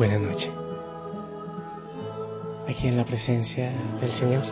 Buenas 0.00 0.20
noches. 0.22 0.50
Aquí 2.66 2.88
en 2.88 2.96
la 2.96 3.04
presencia 3.04 3.70
del 4.00 4.10
Señor. 4.12 4.44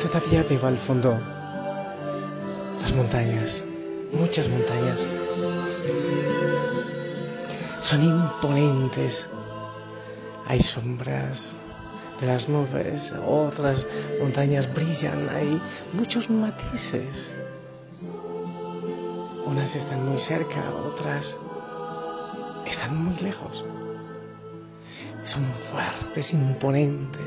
Todavía 0.00 0.44
veo 0.48 0.66
al 0.66 0.78
fondo 0.78 1.20
las 2.80 2.90
montañas, 2.94 3.62
muchas 4.14 4.48
montañas. 4.48 4.98
Son 7.82 8.02
imponentes. 8.02 9.28
Hay 10.46 10.62
sombras 10.62 11.46
de 12.22 12.26
las 12.26 12.48
nubes, 12.48 13.12
otras 13.28 13.86
montañas 14.22 14.72
brillan, 14.72 15.28
hay 15.28 15.60
muchos 15.92 16.30
matices. 16.30 17.36
Unas 19.44 19.76
están 19.76 20.08
muy 20.08 20.20
cerca, 20.20 20.74
otras 20.74 21.36
están 22.66 22.96
muy 22.96 23.16
lejos. 23.16 23.64
Son 25.22 25.44
fuertes, 25.70 26.32
imponentes. 26.32 27.20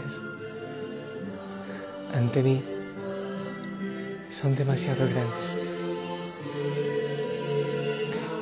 Ante 2.14 2.44
mí 2.44 2.64
son 4.42 4.56
demasiado 4.56 5.06
grandes. 5.06 5.67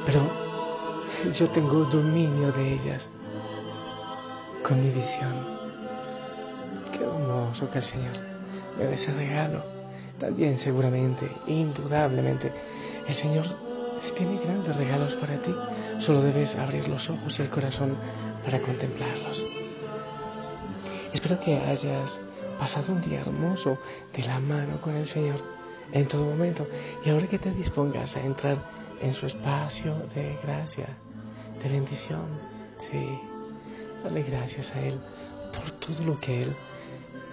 Pero 0.05 0.29
yo 1.33 1.49
tengo 1.49 1.85
dominio 1.85 2.51
de 2.51 2.73
ellas 2.73 3.09
con 4.63 4.81
mi 4.81 4.89
visión. 4.89 5.55
Qué 6.91 7.03
hermoso 7.03 7.69
que 7.71 7.79
el 7.79 7.83
Señor 7.83 8.13
me 8.77 8.85
dé 8.85 8.95
ese 8.95 9.13
regalo. 9.13 9.63
También 10.19 10.57
seguramente, 10.57 11.29
indudablemente, 11.47 12.51
el 13.07 13.13
Señor 13.15 13.45
tiene 14.15 14.39
grandes 14.39 14.75
regalos 14.75 15.13
para 15.15 15.37
ti. 15.41 15.53
Solo 15.99 16.21
debes 16.21 16.55
abrir 16.55 16.87
los 16.87 17.09
ojos 17.09 17.39
y 17.39 17.41
el 17.41 17.49
corazón 17.49 17.95
para 18.43 18.61
contemplarlos. 18.61 19.43
Espero 21.13 21.39
que 21.39 21.57
hayas 21.57 22.19
pasado 22.59 22.93
un 22.93 23.01
día 23.01 23.21
hermoso 23.21 23.77
de 24.13 24.23
la 24.23 24.39
mano 24.39 24.81
con 24.81 24.95
el 24.95 25.07
Señor 25.07 25.41
en 25.91 26.07
todo 26.07 26.25
momento 26.25 26.67
y 27.03 27.09
ahora 27.09 27.27
que 27.27 27.39
te 27.39 27.51
dispongas 27.51 28.15
a 28.15 28.21
entrar 28.21 28.57
en 29.01 29.13
su 29.13 29.25
espacio 29.25 29.95
de 30.13 30.37
gracia, 30.43 30.97
de 31.61 31.69
bendición, 31.69 32.39
sí, 32.91 33.19
dale 34.03 34.23
gracias 34.23 34.71
a 34.75 34.81
Él 34.81 34.99
por 35.53 35.71
todo 35.71 36.03
lo 36.03 36.19
que 36.19 36.43
Él 36.43 36.55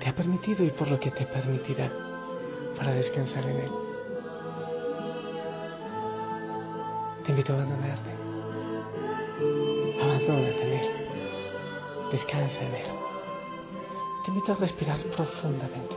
te 0.00 0.08
ha 0.08 0.14
permitido 0.14 0.64
y 0.64 0.70
por 0.70 0.88
lo 0.88 0.98
que 0.98 1.10
te 1.10 1.26
permitirá 1.26 1.90
para 2.76 2.92
descansar 2.92 3.44
en 3.44 3.56
Él. 3.56 3.70
Te 7.24 7.30
invito 7.30 7.52
a 7.52 7.56
abandonarte. 7.56 8.11
Abandónate 10.02 10.62
en 10.62 10.72
Él. 10.72 10.90
Descansa 12.12 12.60
en 12.60 12.74
Él. 12.74 12.86
Te 14.24 14.30
invito 14.30 14.52
a 14.52 14.56
respirar 14.56 14.98
profundamente. 15.16 15.96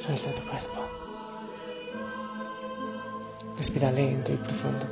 Suelta 0.00 0.32
tu 0.34 0.42
cuerpo. 0.48 0.80
Respira 3.56 3.90
lento 3.90 4.32
y 4.32 4.36
profundo. 4.36 4.86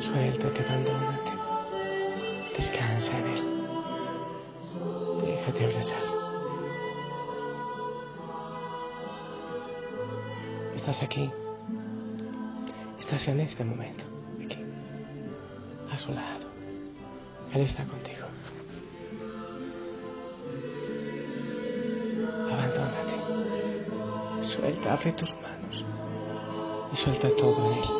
Suéltate, 0.00 0.64
abandónate. 0.64 1.30
Descansa 2.56 3.18
en 3.18 3.26
Él. 3.26 3.44
Déjate 5.26 5.64
abrazar. 5.64 6.02
Estás 10.76 11.02
aquí. 11.02 11.30
Estás 12.98 13.28
en 13.28 13.40
este 13.40 13.64
momento. 13.64 14.07
Lado. 16.12 16.48
Él 17.54 17.62
está 17.62 17.84
contigo. 17.84 18.26
Abandónate. 22.50 23.14
Suelta, 24.42 24.92
abre 24.92 25.12
tus 25.12 25.32
manos 25.34 25.84
y 26.92 26.96
suelta 26.96 27.28
todo 27.36 27.72
en 27.72 27.78
Él. 27.78 27.97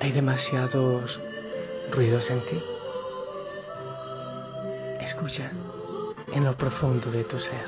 Hay 0.00 0.12
demasiados 0.12 1.20
ruidos 1.92 2.30
en 2.30 2.40
ti. 2.46 2.62
Escucha 5.00 5.50
en 6.32 6.44
lo 6.44 6.56
profundo 6.56 7.10
de 7.10 7.22
tu 7.24 7.38
ser. 7.38 7.66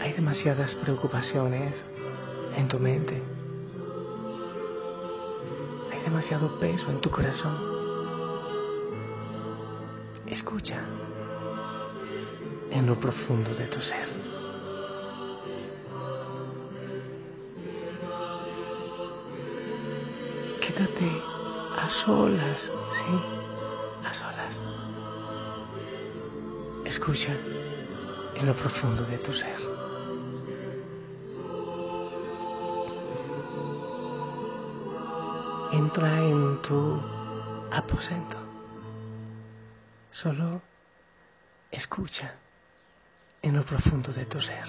Hay 0.00 0.12
demasiadas 0.12 0.74
preocupaciones 0.74 1.82
en 2.56 2.68
tu 2.68 2.78
mente. 2.78 3.22
Hay 5.90 6.00
demasiado 6.04 6.60
peso 6.60 6.90
en 6.90 7.00
tu 7.00 7.10
corazón. 7.10 7.56
Escucha 10.26 10.80
en 12.70 12.86
lo 12.86 12.94
profundo 12.98 13.54
de 13.54 13.66
tu 13.66 13.80
ser. 13.80 14.08
Quédate 20.60 21.22
a 21.78 21.88
solas, 21.88 22.60
sí, 22.62 23.20
a 24.04 24.14
solas. 24.14 24.60
Escucha 26.84 27.36
en 28.34 28.46
lo 28.46 28.54
profundo 28.54 29.04
de 29.04 29.18
tu 29.18 29.32
ser. 29.32 29.58
Entra 35.72 36.18
en 36.18 36.62
tu 36.62 37.00
aposento. 37.70 38.36
Solo 40.10 40.60
escucha 41.70 42.34
en 43.42 43.56
lo 43.56 43.64
profundo 43.64 44.12
de 44.12 44.26
tu 44.26 44.40
ser. 44.40 44.64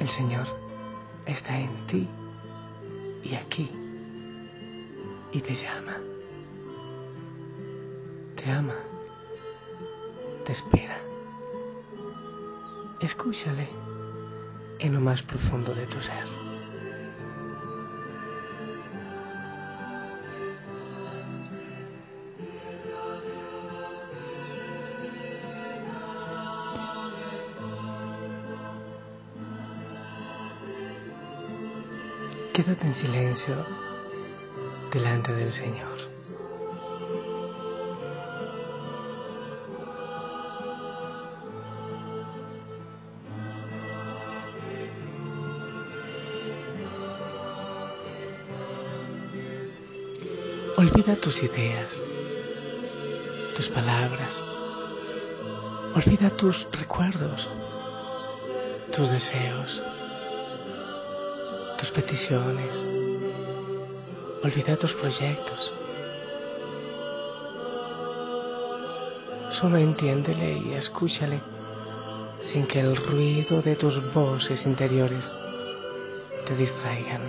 El 0.00 0.08
Señor 0.08 0.46
está 1.26 1.58
en 1.58 1.86
ti 1.86 2.08
y 3.22 3.34
aquí 3.34 3.70
y 5.32 5.40
te 5.40 5.54
llama. 5.54 5.96
Te 8.36 8.50
ama. 8.50 8.76
Te 10.44 10.52
espera. 10.52 10.98
Escúchale 13.00 13.68
en 14.78 14.94
lo 14.94 15.00
más 15.00 15.22
profundo 15.22 15.74
de 15.74 15.86
tu 15.86 16.00
ser. 16.00 16.43
En 32.84 32.94
silencio 32.96 33.56
delante 34.92 35.32
del 35.32 35.50
Señor. 35.52 35.98
Olvida 50.76 51.16
tus 51.16 51.42
ideas, 51.42 51.88
tus 53.56 53.68
palabras. 53.68 54.44
Olvida 55.94 56.30
tus 56.36 56.66
recuerdos, 56.72 57.48
tus 58.94 59.08
deseos, 59.10 59.82
tus 61.84 61.90
peticiones. 61.90 62.86
Olvida 64.42 64.76
tus 64.76 64.94
proyectos. 64.94 65.74
Solo 69.50 69.76
entiéndele 69.76 70.62
y 70.66 70.72
escúchale 70.72 71.40
sin 72.44 72.66
que 72.66 72.80
el 72.80 72.96
ruido 72.96 73.60
de 73.60 73.76
tus 73.76 74.14
voces 74.14 74.64
interiores 74.64 75.30
te 76.46 76.56
distraigan. 76.56 77.22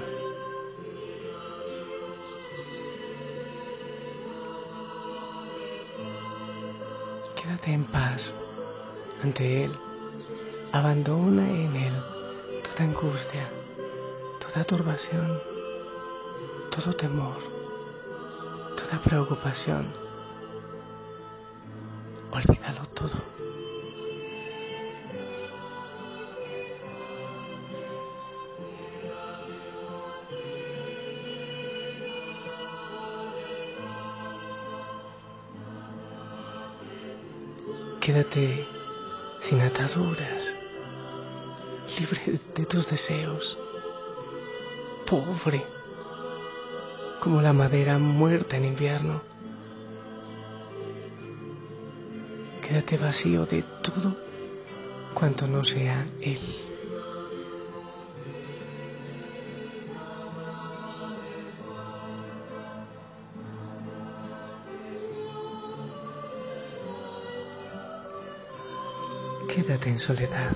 Quédate 7.35 7.73
en 7.73 7.83
paz 7.85 8.33
ante 9.21 9.65
Él. 9.65 9.71
Abandona 10.71 11.43
en 11.43 11.75
Él 11.75 11.93
toda 12.63 12.85
angustia, 12.85 13.49
toda 14.55 14.67
turbación, 14.67 15.41
todo 16.71 16.93
temor, 16.93 17.35
toda 18.77 19.01
preocupación. 19.03 19.85
Olvídalo 22.31 22.85
todo. 22.93 23.17
Quédate 37.99 38.65
sin 39.49 39.59
ataduras, 39.59 40.55
libre 41.99 42.39
de 42.55 42.65
tus 42.65 42.89
deseos, 42.89 43.57
pobre 45.05 45.63
como 47.21 47.41
la 47.41 47.53
madera 47.53 47.97
muerta 47.97 48.57
en 48.57 48.65
invierno. 48.65 49.21
Quédate 52.61 52.97
vacío 52.97 53.45
de 53.45 53.63
todo 53.81 54.15
cuanto 55.13 55.47
no 55.47 55.63
sea 55.63 56.05
Él. 56.21 56.39
Quédate 69.47 69.89
en 69.89 69.99
soledad, 69.99 70.55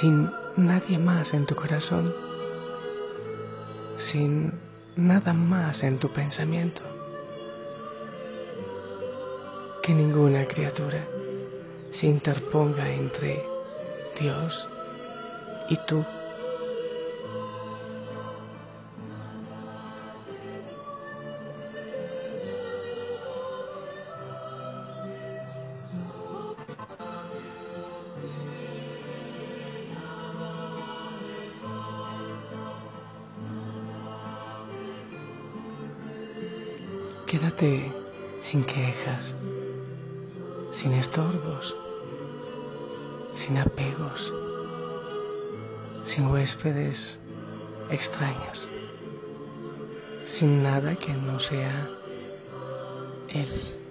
sin 0.00 0.30
nadie 0.56 0.98
más 0.98 1.34
en 1.34 1.46
tu 1.46 1.56
corazón, 1.56 2.14
sin 3.96 4.52
nada 4.96 5.32
más 5.32 5.82
en 5.82 5.98
tu 5.98 6.10
pensamiento, 6.10 6.82
que 9.82 9.92
ninguna 9.94 10.46
criatura 10.46 11.04
se 11.92 12.06
interponga 12.06 12.90
entre 12.90 13.44
Dios 14.18 14.68
y 15.68 15.76
tú. 15.86 16.04
Quédate 37.34 37.90
sin 38.42 38.62
quejas, 38.62 39.34
sin 40.70 40.92
estorbos, 40.92 41.74
sin 43.34 43.58
apegos, 43.58 44.32
sin 46.04 46.28
huéspedes 46.28 47.18
extraños, 47.90 48.68
sin 50.26 50.62
nada 50.62 50.94
que 50.94 51.12
no 51.12 51.40
sea 51.40 51.90
Él. 53.30 53.83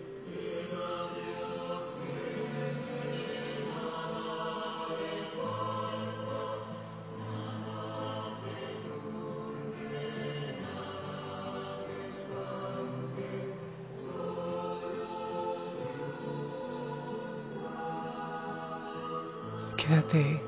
Quédate 19.85 20.41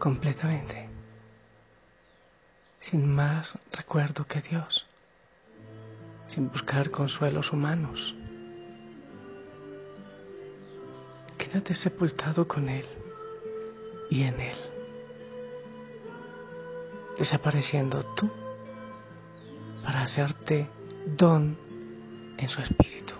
completamente, 0.00 0.88
sin 2.80 3.14
más 3.14 3.56
recuerdo 3.70 4.26
que 4.26 4.40
Dios, 4.40 4.84
sin 6.26 6.50
buscar 6.50 6.90
consuelos 6.90 7.52
humanos. 7.52 8.16
Quédate 11.38 11.76
sepultado 11.76 12.48
con 12.48 12.68
Él 12.68 12.84
y 14.10 14.24
en 14.24 14.40
Él, 14.40 14.58
desapareciendo 17.16 18.02
tú 18.16 18.28
para 19.84 20.02
hacerte 20.02 20.68
don 21.16 21.56
en 22.38 22.48
su 22.48 22.60
espíritu. 22.60 23.14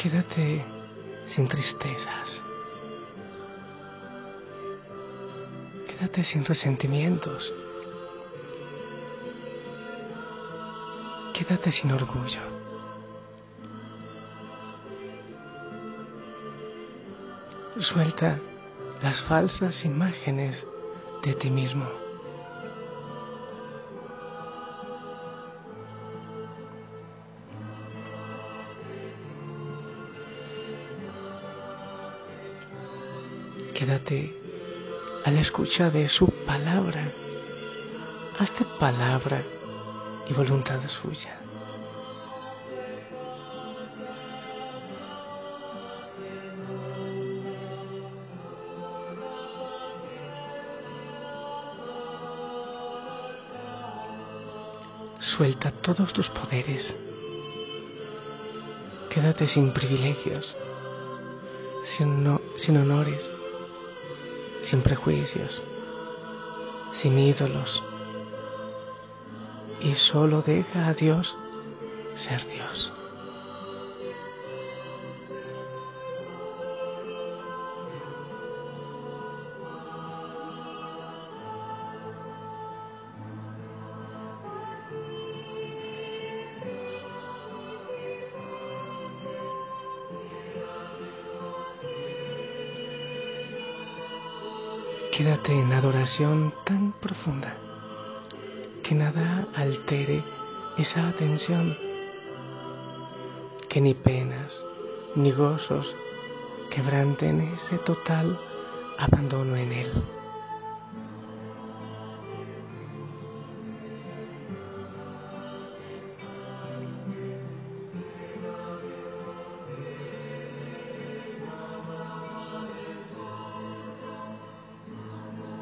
Quédate 0.00 0.64
sin 1.26 1.46
tristezas. 1.46 2.42
Quédate 5.88 6.24
sin 6.24 6.42
resentimientos. 6.42 7.52
Quédate 11.34 11.70
sin 11.70 11.92
orgullo. 11.92 12.40
Suelta 17.78 18.38
las 19.02 19.20
falsas 19.20 19.84
imágenes 19.84 20.66
de 21.22 21.34
ti 21.34 21.50
mismo. 21.50 22.09
Quédate 33.80 34.36
a 35.24 35.30
la 35.30 35.40
escucha 35.40 35.88
de 35.88 36.06
su 36.10 36.26
palabra. 36.44 37.12
Hazte 38.38 38.66
palabra 38.78 39.42
y 40.28 40.34
voluntad 40.34 40.80
suya. 40.86 41.40
Suelta 55.20 55.70
todos 55.70 56.12
tus 56.12 56.28
poderes. 56.28 56.94
Quédate 59.08 59.48
sin 59.48 59.72
privilegios, 59.72 60.54
sin, 61.96 62.38
sin 62.58 62.76
honores 62.76 63.39
sin 64.70 64.82
prejuicios, 64.82 65.60
sin 66.92 67.18
ídolos, 67.18 67.82
y 69.80 69.96
solo 69.96 70.42
deja 70.42 70.86
a 70.86 70.94
Dios 70.94 71.36
ser 72.14 72.46
Dios. 72.46 72.92
Quédate 95.20 95.52
en 95.52 95.70
adoración 95.74 96.50
tan 96.64 96.92
profunda 96.92 97.54
que 98.82 98.94
nada 98.94 99.46
altere 99.54 100.24
esa 100.78 101.08
atención, 101.08 101.76
que 103.68 103.82
ni 103.82 103.92
penas 103.92 104.64
ni 105.16 105.30
gozos 105.30 105.94
quebranten 106.70 107.52
ese 107.52 107.76
total 107.76 108.40
abandono 108.96 109.56
en 109.56 109.72
Él. 109.72 110.19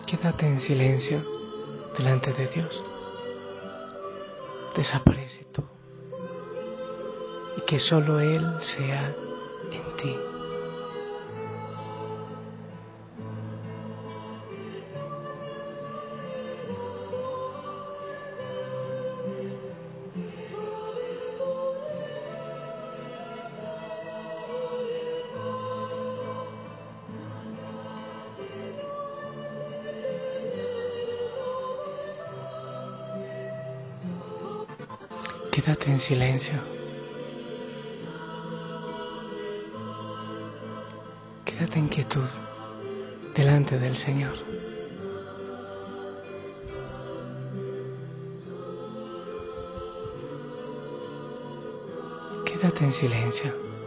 Quédate 0.09 0.47
en 0.47 0.59
silencio 0.59 1.23
delante 1.99 2.33
de 2.33 2.47
Dios. 2.47 2.83
Desaparece 4.75 5.45
tú 5.53 5.63
y 7.59 7.61
que 7.67 7.79
solo 7.79 8.19
Él 8.19 8.43
sea 8.61 9.15
en 9.71 9.97
ti. 9.99 10.17
Quédate 35.69 35.91
en 35.91 36.01
silencio. 36.01 36.55
Quédate 41.45 41.79
en 41.79 41.89
quietud 41.89 42.31
delante 43.37 43.79
del 43.79 43.95
Señor. 43.95 44.33
Quédate 52.47 52.85
en 52.85 52.95
silencio. 52.95 53.78